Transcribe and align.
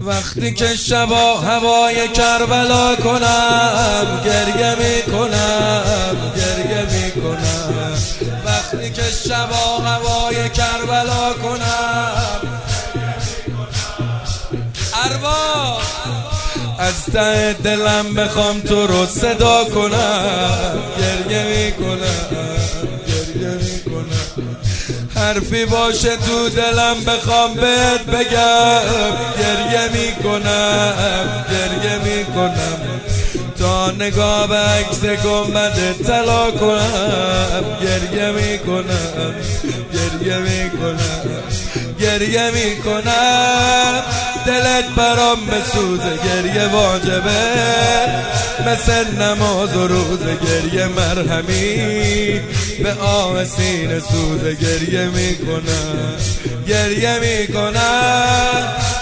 وقتی 0.00 0.54
که 0.54 0.76
شبا 0.76 1.36
هوای 1.36 2.08
کربلا 2.08 2.96
کنم 2.96 4.20
گریه 4.24 4.74
می‌کنم 4.74 6.32
گریه 6.36 6.86
می‌کنم. 6.92 7.98
وقتی 8.46 8.90
که 8.90 9.02
شبا 9.28 9.78
هوای 9.78 10.48
کربلا 10.50 11.32
کنم 11.42 12.40
اروا 15.04 15.78
از 16.78 17.04
ته 17.12 17.52
دلم 17.52 18.14
بخوام 18.14 18.60
تو 18.60 18.86
رو 18.86 19.06
صدا 19.06 19.64
کنم. 19.64 20.78
گریه 21.28 21.44
می‌کنم 21.44 22.28
گریه 23.06 23.48
می‌کنم. 23.48 24.56
حرفی 25.14 25.64
باشه 25.64 26.16
تو 26.16 26.48
دلم 26.48 27.04
بخوام 27.06 27.54
بهت 27.54 28.06
بگم. 28.06 28.80
گریه 29.72 29.88
می‌کنم 29.92 31.44
گریه 31.50 31.98
می‌کنم. 31.98 32.78
تا 33.58 33.90
نگاه 33.90 34.48
به 34.48 34.56
عکس 34.56 35.04
گمبد 35.24 35.92
طلا 36.06 36.50
کنم. 36.50 37.64
گریه 37.82 38.30
می‌کنم 38.30 39.34
گریه 39.92 40.38
می‌کنم 40.38 41.42
گریه 42.00 42.50
می‌کنم. 42.50 44.02
دلت 44.46 44.84
برام 44.96 45.38
بسوزه 45.46 46.16
گریه 46.24 46.66
واجبه. 46.68 47.38
مثل 48.66 49.22
نماز 49.22 49.76
و 49.76 49.88
روز 49.88 50.20
گریه 50.20 50.86
مرهمی. 50.86 52.40
به 52.82 52.92
آه 53.00 53.44
سینه 53.44 54.00
سوزه 54.00 54.54
گریه 54.54 55.04
می‌کنم 55.06 56.16
گریه 56.68 57.18
می‌کنم. 57.18 58.47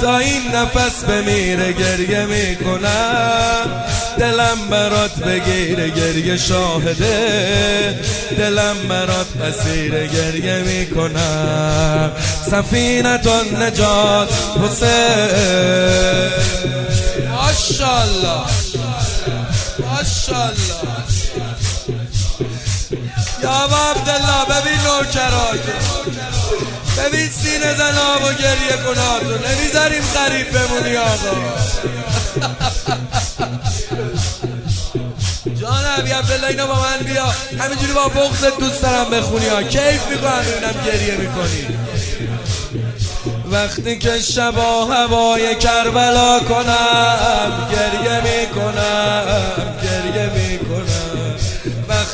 تا 0.00 0.18
این 0.18 0.54
نفس 0.54 1.04
بمیره 1.04 1.72
گریه 1.72 2.26
می‌کنم. 2.26 3.84
دلم 4.18 4.68
برات 4.70 5.14
بگیره 5.14 5.90
گریه 5.90 6.36
شاهده. 6.36 8.00
دلم 8.38 8.76
برات 8.88 9.26
اسیر 9.42 10.06
گریه 10.06 10.58
می‌کنم. 10.58 12.10
سفینتون 12.50 13.62
نجات 13.62 14.28
حسین. 14.62 14.90
ماشالله 17.30 18.44
ماشالله 19.78 20.80
یا 23.42 23.50
عبدالله 23.50 24.44
ببین 24.50 24.80
نوکرات. 24.80 25.60
ببین 26.98 27.30
سینه 27.30 27.74
زناب 27.74 28.22
و 28.22 28.32
گریه 28.32 28.76
کناتو 28.86 29.48
نمی‌ذاریم 29.48 30.02
غریب 30.14 30.50
بمونی 30.50 30.96
آقا. 30.96 31.36
جان 35.60 35.84
عبی 35.84 36.10
عبدالله 36.10 36.46
اینو 36.46 36.66
با 36.66 36.74
من 36.74 36.98
بیا. 37.06 37.34
همینجوری 37.58 37.92
با 37.92 38.08
بغزت 38.08 38.58
دوست 38.58 38.82
دارم 38.82 39.10
بخونی 39.10 39.48
ها. 39.48 39.62
کیف 39.62 40.06
می‌کنم 40.10 40.42
ببینم 40.42 40.84
گریه 40.86 41.16
می‌کنی. 41.16 41.66
وقتی 43.50 43.98
که 43.98 44.18
شبا 44.18 44.84
هوای 44.84 45.54
کربلا 45.56 46.40
کنم 46.40 47.68
گریه 47.72 48.20
می‌کنم 48.20 49.44
گریه 49.82 50.30
می‌کنم. 50.34 50.99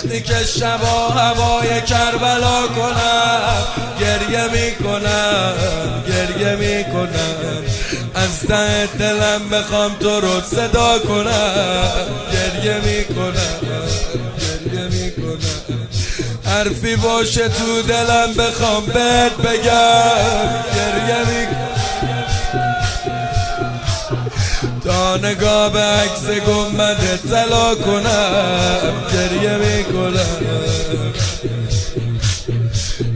وقتی 0.06 0.20
که 0.20 0.44
شبا 0.44 1.08
هوای 1.08 1.80
کربلا 1.82 2.66
کنم 2.66 3.64
گریه 4.00 4.44
می‌کنم 4.52 5.52
گریه 6.08 6.56
می‌کنم. 6.56 7.64
از 8.14 8.40
ته 8.48 8.86
دلم 8.86 9.48
بخوام 9.48 9.96
تو 10.00 10.20
رو 10.20 10.40
صدا 10.40 10.98
کنم. 10.98 11.90
گریه 12.32 12.74
می‌کنم 12.74 13.58
گریه 14.42 14.84
می‌کنم. 14.84 15.88
حرفی 16.44 16.96
باشه 16.96 17.48
تو 17.48 17.82
دلم 17.82 18.34
بخوام 18.34 18.86
بهت 18.86 19.32
بگم. 19.32 20.48
گریه 20.74 21.18
می‌کنم. 21.28 21.65
تا 24.86 25.16
نگاه 25.16 25.72
به 25.72 25.78
عکس 25.80 26.40
گمبد 26.46 26.96
طلا 27.30 27.74
کنم. 27.74 28.92
گریه 29.12 29.56
می‌کنم. 29.56 30.42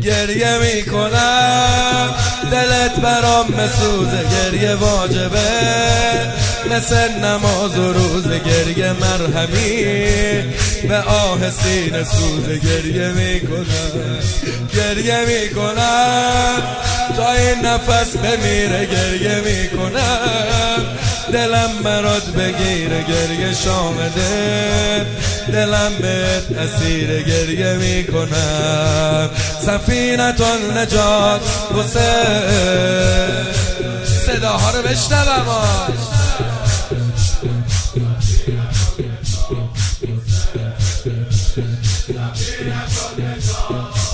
گریه 0.03 0.59
می‌کنم. 0.59 2.14
دلت 2.53 3.00
برام 3.00 3.47
مسوزه 3.47 4.25
گریه 4.30 4.75
واجبه. 4.75 5.38
مثل 6.70 7.09
نماز 7.25 7.78
و 7.78 7.92
روز 7.92 8.25
گریه 8.25 8.92
مرهمی. 8.92 9.84
به 10.88 10.98
آه 10.98 11.50
سینه 11.50 12.04
سوزه 12.04 12.59
گریه 12.59 13.09
می‌کنم. 13.09 14.19
گریه 14.75 15.25
می‌کنم. 15.26 16.62
تا 17.16 17.32
این 17.32 17.66
نفس 17.66 18.16
بمیره 18.16 18.86
گریه 18.86 19.41
می‌کنم. 19.41 20.98
دلم 21.32 21.70
برات 21.84 22.26
بگیره 22.26 23.02
گریه 23.02 23.54
شامده. 23.54 25.06
دلم 25.52 25.92
بهت 26.00 26.58
اسیر 26.58 27.22
گریه 27.22 27.72
می‌کنم. 27.72 29.30
سفینتون 29.66 30.78
نجات 30.78 31.41
حسین 31.78 33.44
صداها 34.26 34.70
رو 34.70 34.82
بشنوم. 34.82 35.94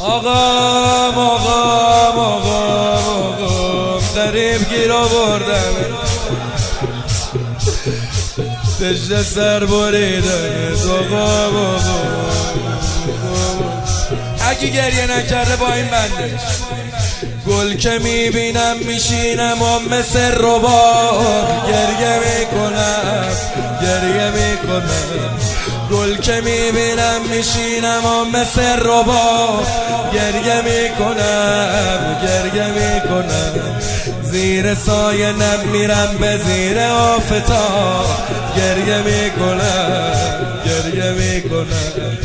آقام 0.01 1.19
آقام 1.19 2.19
آقام 2.19 3.09
آقام. 3.09 4.01
قریب 4.17 4.69
گیر 4.69 4.93
آوردم. 4.93 6.06
تجد 8.81 9.23
سر 9.23 9.65
بریده 9.65 10.73
آقام 10.91 11.57
آقام 11.57 12.07
اگه 14.51 14.67
گریه 14.67 15.07
نکرده 15.19 15.57
با 15.57 15.73
این 15.73 15.87
بندش 15.87 16.41
گل 17.47 17.77
که 17.77 17.99
می‌بینم 17.99 18.77
میشینم 18.87 19.63
و 19.63 19.79
مثل 19.79 20.33
رباب 20.33 21.47
گریه 21.69 22.19
می‌کنم 22.19 23.27
گریه 23.83 24.31
می‌کنم. 24.31 25.39
گل 25.91 26.17
که 26.17 26.41
می‌بینم 26.41 27.21
میشینم 27.31 28.05
و 28.07 28.25
مثل 28.25 28.77
رباب 28.81 29.67
گریه 30.13 30.61
می‌کنم 30.63 32.17
گریه 32.23 32.67
می‌کنم. 32.67 33.81
زیر 34.23 34.75
سایه 34.75 35.33
نم 35.33 35.61
میرم 35.73 36.17
به 36.21 36.39
زیر 36.47 36.79
آفتاب. 36.81 38.07
گریه 38.57 39.03
می‌کنم 39.03 40.13
گریه 40.67 41.11
می‌کنم 41.11 42.19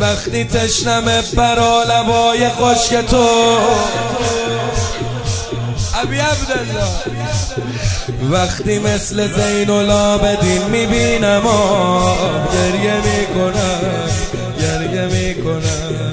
وقتی 0.00 0.44
تشنم 0.44 1.04
برا 1.36 1.82
لبای 1.82 2.48
خشک 2.48 2.94
تو. 3.10 3.28
ابی 6.02 6.18
عبدالله. 6.18 6.88
وقتی 8.30 8.78
مثل 8.78 9.28
زین 9.32 9.70
العابدین 9.70 10.62
می‌بینم 10.62 11.42
گریه 12.52 12.94
می‌کنم 12.94 13.80
گریه 14.60 15.06
می‌کنم 15.06 16.12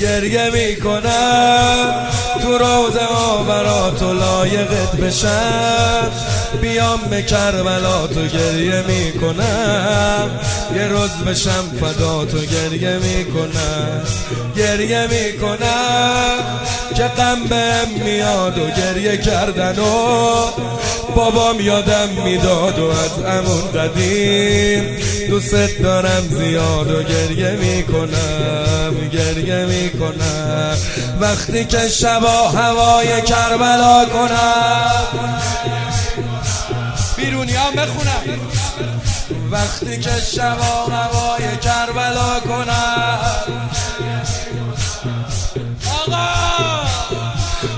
گریه 0.00 0.50
می‌کنم 0.50 2.06
تو 2.42 2.58
روز 2.58 2.94
برا 3.48 3.90
تو 3.90 4.12
لایقت 4.12 4.96
بشم. 4.96 6.07
بیام 6.60 7.00
به 7.10 7.22
کربلا 7.22 8.06
تو 8.06 8.26
گریه 8.26 8.82
می‌کنم. 8.82 10.30
یه 10.76 10.88
روز 10.88 11.10
بشم 11.10 11.64
فدا 11.80 12.24
تو 12.24 12.38
گریه 12.38 12.98
می‌کنم. 12.98 14.02
گریه 14.56 15.06
می‌کنم 15.06 16.38
که 16.96 17.02
غم 17.02 17.44
بهم 17.44 18.04
میاد 18.04 18.58
و 18.58 18.70
گریه 18.70 19.16
کردن 19.16 19.78
و 19.78 19.84
بابام 21.16 21.60
یادم 21.60 22.08
می‌داد 22.24 22.78
و 22.78 22.86
از 22.90 23.24
امون 23.26 23.72
قدیم. 23.72 24.96
دوست 25.28 25.78
دارم 25.82 26.28
زیاد 26.30 26.90
و 26.90 27.02
گریه 27.02 27.50
می‌کنم 27.50 28.94
گریه 29.12 29.64
می‌کنم. 29.64 30.76
وقتی 31.20 31.64
که 31.64 31.88
شبا 31.88 32.48
هوای 32.48 33.22
کربلا 33.22 34.04
کنم 34.04 35.06
بیرونی 37.18 37.52
هم 37.52 37.72
بخونم. 37.72 38.40
وقتی 39.50 40.00
که 40.00 40.10
شبا 40.34 40.84
هوای 40.84 41.56
کربلا 41.62 42.40
کنم. 42.40 43.18
آقا! 46.00 46.28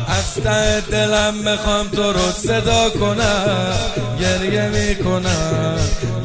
از 0.09 0.45
دلم 0.91 1.35
می‌خوام 1.35 1.89
تو 1.89 2.13
رو 2.13 2.33
صدا 2.33 2.91
کنم. 2.91 3.75
گریه 4.21 4.69
می‌کنم 4.69 5.79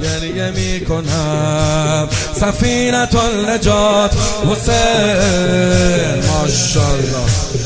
گریه 0.03 0.51
می‌کنم. 0.51 2.09
سفینت 2.35 3.15
النجات 3.15 4.11
حسین. 4.51 6.23
ماشاءالله. 6.29 7.64